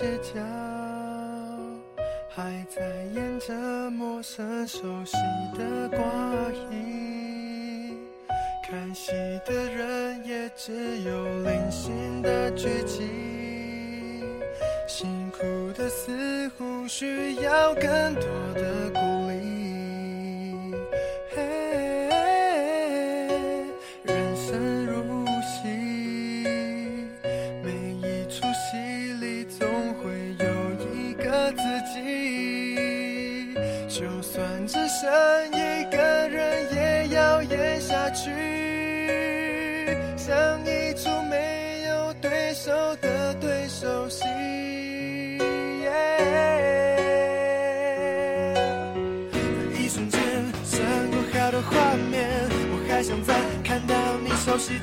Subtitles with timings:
[0.00, 0.40] 街角，
[2.30, 2.80] 还在
[3.14, 3.52] 演着
[3.90, 5.14] 陌生熟悉
[5.58, 5.98] 的挂
[6.70, 7.98] 影。
[8.66, 9.12] 看戏
[9.44, 13.06] 的人也只有零星的剧情，
[14.88, 15.38] 辛苦
[15.76, 18.24] 的似乎需要更多
[18.54, 19.19] 的鼓励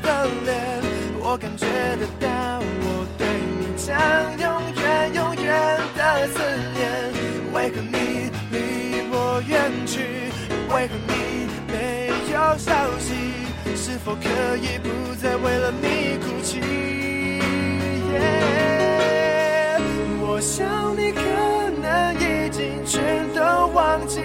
[0.01, 0.81] 的脸，
[1.19, 1.65] 我感觉
[1.97, 2.27] 得到
[2.81, 2.85] 我
[3.17, 3.27] 对
[3.59, 3.85] 你将
[4.39, 5.45] 永远永远
[5.95, 6.35] 的思
[6.73, 6.77] 念。
[7.53, 7.95] 为何你
[8.51, 8.55] 离
[9.11, 9.15] 我
[9.47, 9.93] 远去？
[10.73, 11.11] 为何你
[11.71, 11.73] 没
[12.31, 12.69] 有消
[12.99, 13.07] 息？
[13.75, 14.89] 是否可以不
[15.21, 16.59] 再为了你哭泣？
[20.19, 21.21] 我想你可
[21.81, 24.21] 能已经全都忘记，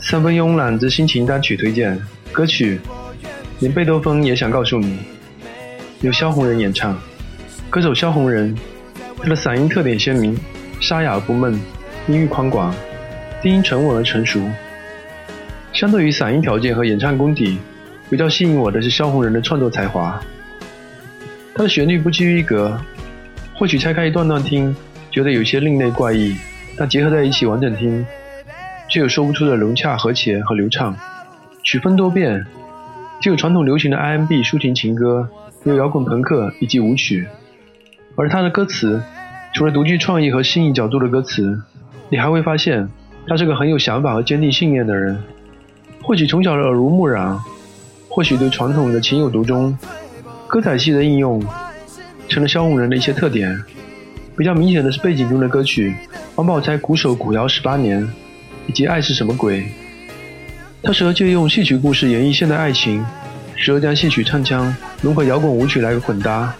[0.00, 2.78] 三分慵懒之心情单曲推荐歌曲，
[3.58, 4.98] 连贝多芬也想告诉你，
[6.02, 6.96] 由萧红人演唱。
[7.70, 8.54] 歌手萧红人，
[9.20, 10.38] 他的嗓音特点鲜明，
[10.80, 11.58] 沙哑而不闷，
[12.06, 12.72] 音域宽广，
[13.42, 14.40] 低音沉稳而成熟。
[15.72, 17.58] 相对于嗓音条件和演唱功底，
[18.08, 20.22] 比较吸引我的是萧红人的创作才华。
[21.54, 22.80] 他的旋律不拘一格，
[23.54, 24.76] 或许拆开一段段听，
[25.14, 26.34] 觉得有些另类怪异，
[26.76, 28.04] 但结合在一起完整听，
[28.88, 30.92] 却有说不出的融洽、和谐和流畅。
[31.62, 32.44] 曲风多变，
[33.22, 35.28] 既有传统流行的 R&B 抒情情歌，
[35.62, 37.28] 也有摇滚朋克以及舞曲。
[38.16, 39.00] 而他的歌词，
[39.54, 41.62] 除了独具创意和新颖角度的歌词，
[42.08, 42.88] 你还会发现
[43.28, 45.16] 他是个很有想法和坚定信念的人。
[46.02, 47.38] 或许从小耳濡目染，
[48.08, 49.78] 或许对传统的情有独钟，
[50.48, 51.40] 歌仔戏的应用
[52.26, 53.56] 成了萧红人的一些特点。
[54.36, 55.94] 比较明显的是背景中的歌曲
[56.34, 58.02] 《王宝钗苦守古窑十八年》
[58.66, 59.60] 以及《爱是什么鬼》。
[60.82, 63.04] 他时而借用戏曲故事演绎现代爱情，
[63.54, 66.52] 时而将戏曲唱腔融合摇滚舞曲来混搭，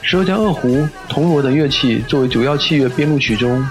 [0.00, 3.62] 时而将二胡、铜锣等乐器作为主要器乐编入曲中，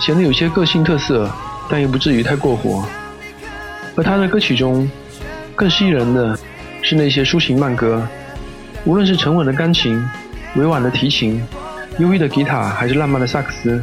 [0.00, 1.30] 显得有些个性特色，
[1.68, 2.88] 但又不至于太过火。
[3.96, 4.90] 而他的歌曲中，
[5.54, 6.38] 更吸引人的
[6.80, 8.02] 是那些抒情慢歌，
[8.86, 10.02] 无论是沉稳的钢琴、
[10.56, 11.40] 委婉的提琴、
[11.98, 13.82] 忧郁的吉他，还是浪漫的萨克斯，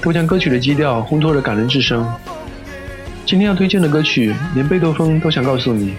[0.00, 2.02] 都将歌曲的基调烘托得感人至深。
[3.26, 5.94] 今天要推荐的歌曲，连贝多芬都想告诉你，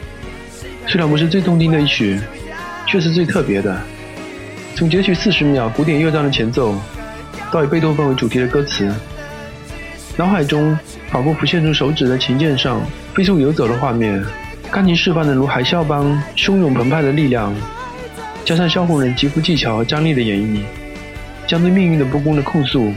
[0.87, 2.19] 虽然不是最动听的一曲，
[2.87, 3.79] 却是最特别的。
[4.75, 6.75] 从截取四十秒古典乐章的前奏，
[7.51, 8.91] 到以贝多芬为主题的歌词，
[10.17, 10.75] 脑海中
[11.11, 12.81] 仿佛浮现出手指在琴键上
[13.13, 14.25] 飞速游走的画面，
[14.71, 16.03] 钢琴释放的如海啸般
[16.35, 17.53] 汹涌澎湃的力量，
[18.43, 20.61] 加上萧红人极富技巧和张力的演绎，
[21.51, 22.93] 将对命运的不公的控诉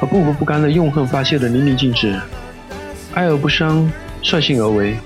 [0.00, 2.12] 和不服不甘的怨恨发泄的淋漓尽致，
[3.14, 3.88] 哀而不伤，
[4.20, 4.96] 率性而为，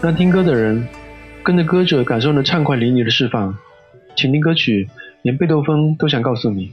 [0.00, 0.86] 让听歌的人
[1.42, 3.52] 跟着歌者感受那畅快淋漓的释放。
[4.14, 4.88] 请听歌曲，
[5.22, 6.70] 连贝多芬都想告诉你。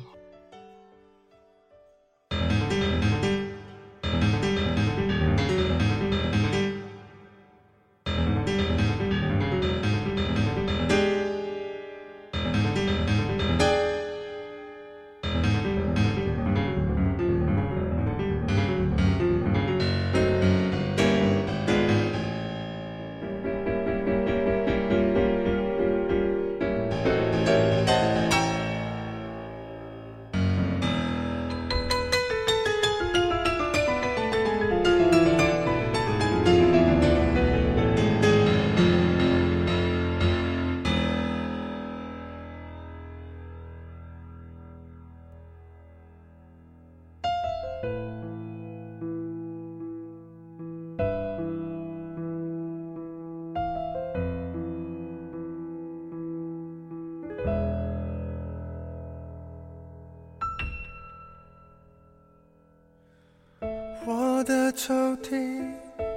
[64.82, 65.62] 抽屉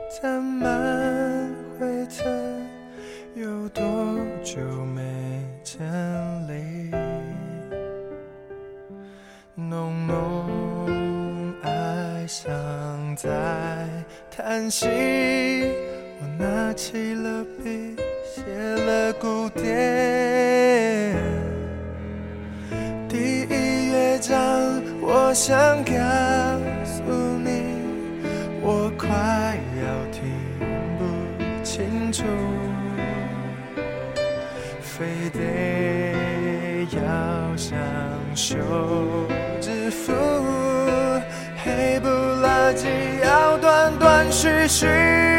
[0.09, 2.65] 沾满灰尘
[3.35, 3.83] 有多
[4.45, 4.61] 久
[4.95, 5.03] 没
[5.65, 5.83] 整
[6.47, 6.89] 理
[9.57, 13.29] 浓浓爱尚在
[14.31, 14.87] 叹息
[16.21, 18.45] 我拿起了笔写
[18.87, 21.17] 了古典。
[23.09, 24.41] 第一乐章
[25.01, 25.53] 我想
[25.85, 26.62] 要
[38.35, 38.57] 袖
[39.61, 40.13] 指腹
[41.63, 42.87] 黑不拉几
[43.23, 45.32] 要断断续续。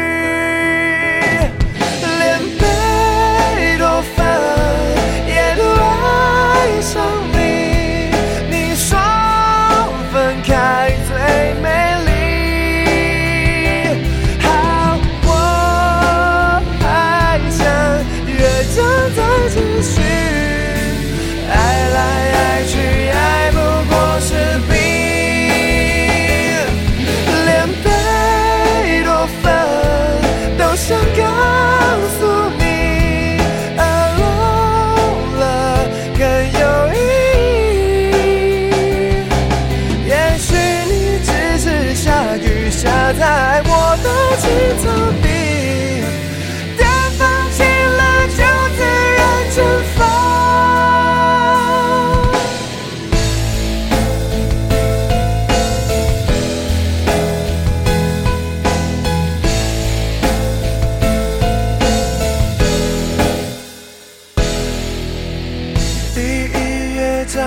[67.32, 67.42] 当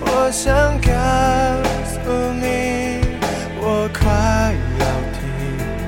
[0.00, 0.48] 我想
[0.80, 0.90] 告
[1.84, 1.98] 诉
[2.40, 3.00] 你，
[3.60, 3.98] 我快
[4.78, 4.84] 要
[5.18, 5.20] 听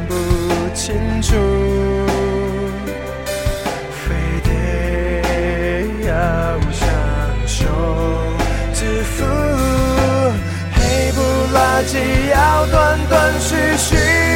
[0.08, 0.10] 不
[0.74, 1.30] 清楚，
[3.92, 4.02] 非
[4.42, 4.48] 得
[6.06, 6.10] 要
[6.70, 6.82] 享
[7.46, 7.58] 受
[8.74, 9.24] 自负，
[10.74, 11.18] 黑不
[11.54, 11.96] 拉几，
[12.30, 14.29] 要断断续续。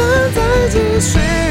[0.00, 1.49] 我在继续。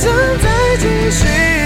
[0.00, 1.59] 正在继续